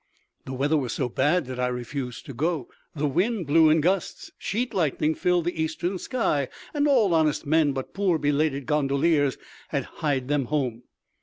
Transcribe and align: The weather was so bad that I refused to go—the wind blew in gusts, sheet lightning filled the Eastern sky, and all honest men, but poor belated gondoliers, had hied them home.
The 0.45 0.53
weather 0.53 0.77
was 0.77 0.93
so 0.93 1.07
bad 1.09 1.45
that 1.45 1.59
I 1.59 1.67
refused 1.67 2.25
to 2.25 2.33
go—the 2.33 3.05
wind 3.05 3.45
blew 3.45 3.69
in 3.69 3.81
gusts, 3.81 4.31
sheet 4.39 4.73
lightning 4.73 5.13
filled 5.13 5.45
the 5.45 5.61
Eastern 5.61 5.99
sky, 5.99 6.47
and 6.73 6.87
all 6.87 7.13
honest 7.13 7.45
men, 7.45 7.71
but 7.71 7.93
poor 7.93 8.17
belated 8.17 8.65
gondoliers, 8.65 9.37
had 9.67 9.83
hied 9.99 10.27
them 10.27 10.45
home. 10.45 10.85